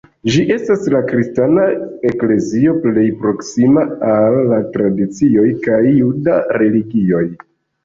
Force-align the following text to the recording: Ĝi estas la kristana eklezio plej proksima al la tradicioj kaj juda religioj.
Ĝi 0.35 0.39
estas 0.53 0.85
la 0.93 1.01
kristana 1.11 1.65
eklezio 2.11 2.73
plej 2.87 3.05
proksima 3.21 3.85
al 4.15 4.41
la 4.55 4.61
tradicioj 4.79 5.47
kaj 5.69 5.81
juda 5.87 6.43
religioj. 6.61 7.25